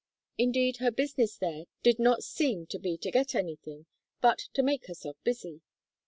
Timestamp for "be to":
2.79-3.11